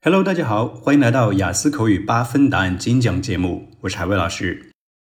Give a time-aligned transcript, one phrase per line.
[0.00, 4.70] Hello，大家好，欢迎来到雅思口语八分答案精讲节目，我是海威老师。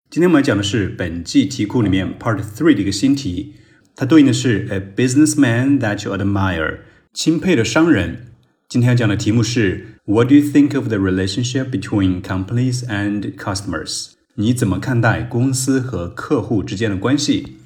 [0.08, 3.54] 今天我们讲的是本季题库里面 Part Three 的一个新题，
[3.96, 6.78] 它对应的是 A businessman that you admire，
[7.12, 8.28] 钦佩的商人。
[8.68, 14.12] 今天要讲的题目是 What do you think of the relationship between companies and customers？
[14.36, 17.56] 你怎么看待公司和客户之间的关系？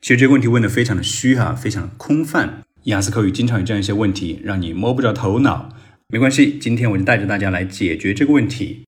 [0.00, 2.62] 其实这个问题问的非常的虚哈，非常空泛。
[2.84, 5.74] 雅思口语经常有这样一些问题，让你摸不着头脑。
[6.12, 8.80] 没关系，今天我就带着大家来解决这个问题。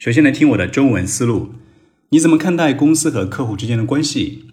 [0.00, 1.50] 首先来听我的中文思路，
[2.08, 4.46] 你怎么看待公司和客户之间的关系？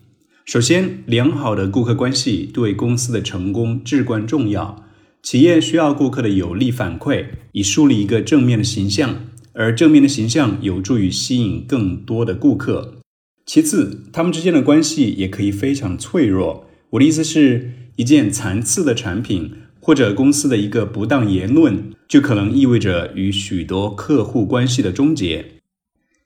[0.45, 4.84] 首先，良好的顾客关系对公司的成功至关重要。
[5.23, 12.99] 企业需要顾客的有力反馈，以树立一个正面的形象，而正面的形象有助于吸引更多的顾客。
[13.48, 16.67] 其次，他们之间的关系也可以非常脆弱。
[16.91, 19.53] 我的意思是，一件残次的产品。
[19.80, 25.60] 或者公司的一个不当言论，就可能意味着与许多客户关系的终结。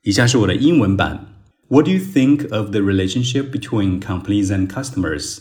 [0.03, 1.27] 以下是我的英文版。
[1.67, 5.39] What do you think of the relationship between companies and customers?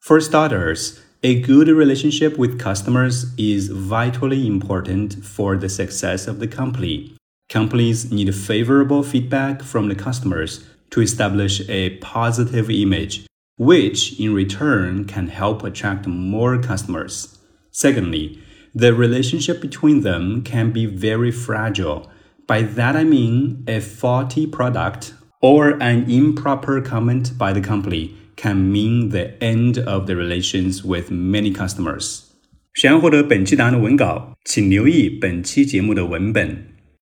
[0.00, 6.46] For starters, a good relationship with customers is vitally important for the success of the
[6.46, 7.14] company.
[7.52, 10.60] Companies need favorable feedback from the customers
[10.90, 13.22] to establish a positive image
[13.56, 17.38] which in return can help attract more customers.
[17.70, 18.38] Secondly,
[18.74, 22.08] the relationship between them can be very fragile.
[22.46, 28.72] By that I mean a faulty product or an improper comment by the company can
[28.72, 32.26] mean the end of the relations with many customers.
[32.72, 36.66] 想要获得本期答案的文稿，请留意本期节目的文本。